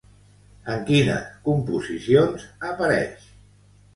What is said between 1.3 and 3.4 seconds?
composicions apareix?